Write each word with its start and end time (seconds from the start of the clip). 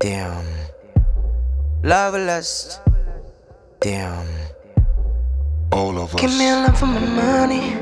Damn. 0.00 0.46
Love 1.82 2.14
lust. 2.14 2.80
Damn. 3.80 4.26
All 5.72 5.98
of 5.98 6.14
us. 6.14 6.20
Give 6.22 6.30
me 6.38 6.48
a 6.48 6.56
lot 6.56 6.78
for 6.78 6.86
my 6.86 7.00
money. 7.00 7.76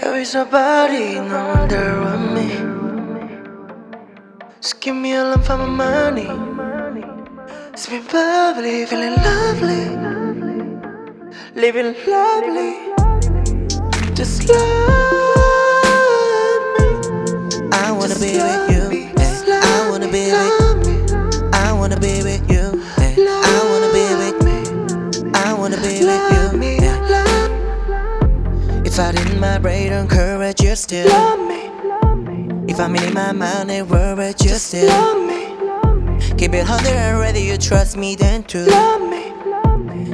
There 0.00 0.16
is 0.18 0.34
a 0.34 0.44
body 0.44 1.14
no 1.14 1.54
wonder 1.54 2.00
on 2.10 2.34
me. 2.34 2.48
Just 4.60 4.80
give 4.80 4.96
me 4.96 5.12
a 5.14 5.22
lot 5.22 5.44
for 5.44 5.56
my 5.58 5.66
money. 5.66 6.28
It's 7.72 7.88
been 7.88 8.02
bubbly, 8.10 8.84
feeling 8.86 9.14
lovely, 9.14 9.84
living 11.54 11.94
lovely. 12.08 12.72
Just 14.12 14.48
love 14.48 15.05
love, 28.98 29.14
If 29.14 29.18
I 29.18 29.24
didn't 29.24 29.40
my 29.40 29.58
brain 29.58 29.92
and 29.92 30.08
courage, 30.08 30.62
you 30.62 30.74
still. 30.76 31.08
love 31.08 31.38
me, 31.40 31.70
If 32.68 32.80
I'm 32.80 32.94
in 32.96 33.14
my 33.14 33.32
mind 33.32 33.70
and 33.70 33.88
worried, 33.90 34.40
you 34.42 34.50
still. 34.56 34.88
love 34.88 35.26
me, 35.26 36.36
Keep 36.36 36.54
it 36.54 36.66
hundred 36.66 36.94
and 36.94 37.18
ready, 37.18 37.40
you 37.42 37.56
trust 37.58 37.96
me 37.96 38.16
then 38.16 38.42
too. 38.44 38.64
love 38.66 39.02
me. 39.02 39.32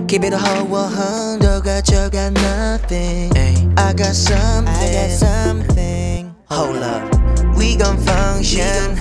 Keep 0.09 0.25
it 0.25 0.33
a 0.35 0.39
whole 0.39 0.67
one 0.67 0.93
hundred, 0.93 1.63
got 1.65 1.89
you 1.91 2.11
got 2.11 2.33
nothing. 2.33 3.33
Ay, 3.37 3.69
I 3.79 3.93
got 3.95 4.15
something. 4.15 4.69
I 4.69 4.93
got 4.93 5.11
something. 5.11 6.35
Hold 6.51 6.77
up. 6.83 7.57
We 7.57 7.77
gon' 7.77 7.97
function, 7.99 8.97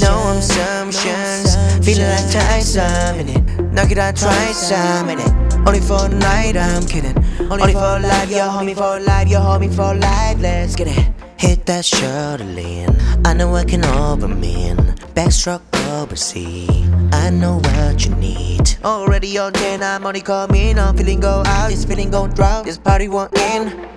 no 0.00 0.38
assumptions. 0.38 1.56
Feeling 1.84 2.08
like 2.08 2.30
try 2.30 3.63
some 3.76 3.90
in 3.90 3.90
it. 3.90 3.90
Knock 3.90 3.90
it 3.90 3.98
out, 3.98 4.16
try 4.16 4.52
some 4.52 5.08
in 5.10 5.18
it. 5.20 5.66
Only 5.66 5.80
for 5.80 6.06
a 6.06 6.08
night, 6.08 6.56
I'm 6.56 6.84
kidding. 6.86 7.16
Only 7.50 7.72
for 7.72 7.98
life, 8.00 8.30
you 8.30 8.40
hold 8.40 8.66
me 8.66 8.74
for 8.74 9.00
life, 9.00 9.28
you 9.28 9.38
hold 9.38 9.60
me 9.60 9.68
for 9.68 9.94
life. 9.94 10.40
Let's 10.40 10.76
get 10.76 10.88
it. 10.88 11.12
Hit 11.36 11.66
that 11.66 11.84
shoulder 11.84 12.44
lean. 12.44 12.88
I 13.24 13.34
know 13.34 13.54
I 13.56 13.64
can 13.64 13.84
over 13.84 14.28
mean. 14.28 14.76
Backstroke 15.14 15.62
oversee. 15.90 16.68
I 17.12 17.30
know 17.30 17.58
what 17.58 18.04
you 18.04 18.14
need. 18.16 18.76
Already 18.84 19.38
on 19.38 19.52
10, 19.52 19.82
I'm 19.82 20.06
only 20.06 20.20
coming. 20.20 20.78
I'm 20.78 20.96
feeling 20.96 21.20
go 21.20 21.42
out, 21.46 21.70
this 21.70 21.84
feeling 21.84 22.10
go 22.10 22.26
drown. 22.28 22.64
This 22.64 22.78
party 22.78 23.08
won't 23.08 23.36
end. 23.38 23.88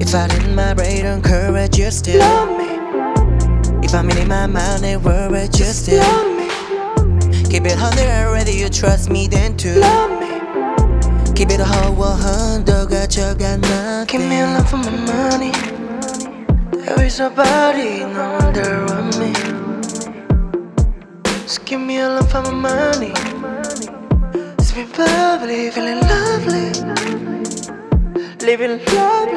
If 0.00 0.14
I 0.14 0.28
didn't 0.28 0.54
my 0.54 0.74
brain 0.74 1.06
and 1.06 1.22
courage, 1.24 1.76
you 1.78 1.90
still. 1.90 2.20
Love 2.20 2.56
me, 2.58 2.68
If 3.84 3.94
I'm 3.94 4.08
in 4.10 4.28
my 4.28 4.46
mind 4.46 4.84
and 4.84 5.04
worried, 5.04 5.58
you 5.58 5.64
still. 5.66 5.98
love 6.00 6.36
me, 6.36 6.37
Keep 7.50 7.64
it 7.64 7.78
hundred 7.78 8.00
and 8.00 8.30
ready, 8.30 8.52
you 8.52 8.68
trust 8.68 9.08
me 9.08 9.26
then 9.26 9.56
too. 9.56 9.74
love 9.80 10.10
me. 10.20 10.28
Keep 11.34 11.50
it 11.50 11.60
a 11.60 11.64
whole 11.64 11.94
one 11.94 12.18
hundred, 12.18 12.90
got 12.90 13.16
you 13.16 13.34
got 13.34 13.58
nothing. 13.60 14.20
Give 14.20 14.28
me 14.28 14.42
lot 14.42 14.68
for 14.68 14.76
my 14.76 14.90
money. 14.90 15.52
There 16.84 17.02
is 17.02 17.20
a 17.20 17.30
body 17.30 18.00
no 18.00 18.38
wonder 18.38 18.84
on 18.92 19.08
me. 19.18 19.32
Just 21.42 21.64
give 21.64 21.80
me 21.80 22.00
a 22.00 22.08
lot 22.10 22.28
for 22.30 22.42
my 22.42 22.50
money. 22.50 23.14
It's 24.58 24.72
been 24.72 24.88
bubbly, 24.92 25.70
feeling 25.70 26.00
lovely, 26.00 26.68
living 28.44 28.78
lovely. 28.94 29.27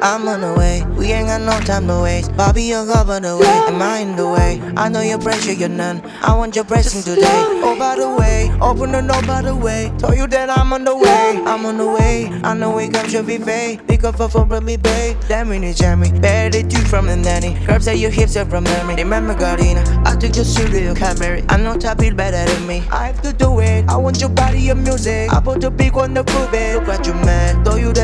I'm 0.00 0.28
on 0.28 0.40
the 0.40 0.54
way, 0.54 0.84
we 0.96 1.06
ain't 1.12 1.26
got 1.26 1.40
no 1.40 1.58
time 1.66 1.88
to 1.88 2.00
waste. 2.02 2.36
Bobby, 2.36 2.62
you're 2.64 2.80
over 2.80 3.18
the 3.18 3.36
way, 3.36 3.48
am 3.66 3.82
I 3.82 3.98
in 3.98 4.14
the 4.14 4.28
way? 4.28 4.62
I 4.76 4.88
know 4.88 5.00
your 5.00 5.18
pressure, 5.18 5.52
you're 5.52 5.68
none. 5.68 6.02
I 6.22 6.36
want 6.36 6.54
your 6.54 6.64
blessing 6.64 7.02
today. 7.02 7.26
Oh, 7.26 7.76
by 7.76 7.96
the 7.96 8.08
way, 8.08 8.50
open 8.60 8.92
the 8.92 9.00
door 9.00 9.22
by 9.22 9.42
the 9.42 9.56
way. 9.56 9.92
Told 9.98 10.16
you 10.16 10.28
that 10.28 10.50
I'm 10.50 10.72
on 10.72 10.84
the 10.84 10.96
way, 10.96 11.42
I'm 11.44 11.66
on 11.66 11.78
the 11.78 11.86
way. 11.86 12.30
I 12.44 12.54
know 12.54 12.76
we 12.76 12.88
come 12.88 13.08
should 13.08 13.26
be 13.26 13.38
fake. 13.38 13.86
Pick 13.88 14.04
up 14.04 14.20
a 14.20 14.28
phone 14.28 14.48
from 14.48 14.64
me, 14.64 14.76
babe. 14.76 15.16
Damn 15.26 15.48
me, 15.48 15.72
jammy. 15.72 16.12
Better 16.20 16.60
you 16.60 16.78
from 16.86 17.06
the 17.06 17.16
nanny. 17.16 17.58
Curbs 17.66 17.88
at 17.88 17.98
your 17.98 18.10
hips 18.10 18.36
are 18.36 18.44
from 18.44 18.64
memory. 18.64 18.96
Remember, 18.96 19.34
Gardena, 19.34 19.82
I 20.06 20.14
took 20.16 20.36
your 20.36 20.44
studio 20.44 20.94
camera. 20.94 21.42
I 21.48 21.56
know 21.56 21.76
top 21.76 21.98
feel 21.98 22.14
better 22.14 22.44
than 22.50 22.66
me. 22.66 22.84
I 22.90 23.08
have 23.08 23.20
to 23.22 23.32
do 23.32 23.58
it. 23.60 23.88
I 23.88 23.96
want 23.96 24.20
your 24.20 24.30
body, 24.30 24.60
your 24.60 24.76
music. 24.76 25.32
I 25.32 25.40
put 25.40 25.60
the 25.60 25.70
big 25.70 25.94
one 25.94 26.14
to 26.14 26.22
prove 26.22 26.54
it. 26.54 26.76
Look 26.76 26.88
at 26.88 27.06
you, 27.06 27.14
man. 27.14 27.57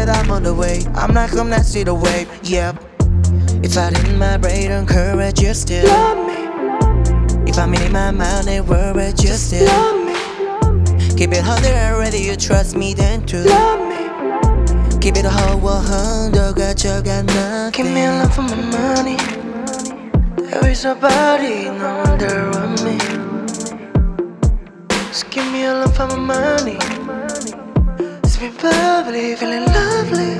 That 0.04 0.18
I'm 0.22 0.30
on 0.32 0.42
the 0.42 0.52
way. 0.52 0.84
I'm 0.94 1.14
not 1.14 1.30
come 1.30 1.48
not 1.48 1.64
see 1.64 1.82
the 1.82 1.94
wave. 1.94 2.28
Yep. 2.42 2.76
If 3.64 3.78
I 3.78 3.88
didn't 3.90 4.18
my 4.18 4.36
brain 4.36 4.70
and 4.70 4.86
courage, 4.86 5.40
you 5.40 5.54
still. 5.54 5.86
Love 5.86 6.26
me, 6.26 6.66
If 7.50 7.58
I'm 7.58 7.72
in 7.72 7.90
my 7.90 8.10
mind 8.10 8.48
and 8.48 8.68
worried, 8.68 9.18
you 9.22 9.30
still. 9.30 9.64
love 9.66 10.04
me, 10.04 10.14
Keep 11.16 11.32
it 11.32 11.42
hundred 11.42 11.72
and 11.72 11.96
ready, 11.98 12.18
you 12.18 12.36
trust 12.36 12.76
me 12.76 12.92
then 12.92 13.24
too. 13.24 13.44
love 13.44 13.80
me. 13.88 14.98
Keep 15.00 15.16
it 15.16 15.24
a 15.24 15.30
whole 15.30 15.58
one 15.58 15.82
hundred, 15.84 16.38
oh 16.38 16.52
got 16.52 16.84
you 16.84 17.00
got 17.02 17.24
nothing. 17.24 17.72
Give 17.84 17.92
me 17.94 18.04
a 18.04 18.12
lot 18.12 18.34
for 18.34 18.42
my 18.42 18.56
money. 18.56 19.16
There 20.50 20.68
is 20.68 20.84
a 20.84 20.94
body 20.94 21.64
no 21.70 22.02
wonder 22.04 22.50
on 22.58 22.74
me. 22.84 22.98
Just 25.08 25.30
give 25.30 25.50
me 25.50 25.64
a 25.64 25.74
lot 25.74 25.94
for 25.96 26.06
my 26.08 26.16
money. 26.16 26.78
Living 28.44 28.60
bubbly, 28.60 29.36
feeling 29.36 29.64
lovely. 29.64 30.36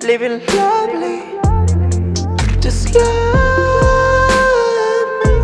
Living 0.00 0.40
lovely. 0.56 1.20
Just 2.60 2.94
love 2.94 3.04
me. 5.22 5.34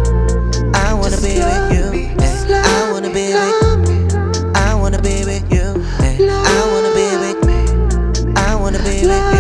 I 0.73 0.95
wanna 0.99 1.19
be 1.19 1.35
with 1.45 1.73
you. 1.77 1.85
Eh. 2.19 2.47
I 2.49 2.91
wanna 2.91 3.11
be 3.11 3.35
with 3.35 4.57
I 4.57 4.75
wanna 4.75 4.99
be 5.03 5.25
with 5.27 5.53
you. 5.53 5.85
Eh. 6.01 6.17
I 6.31 6.65
wanna 6.73 6.93
be 6.95 7.07
with 7.21 7.45
I 8.39 8.55
wanna 8.55 8.79
be 8.79 9.07
with 9.07 9.36